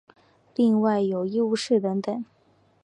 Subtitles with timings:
[0.55, 2.25] 另外有医务室等等。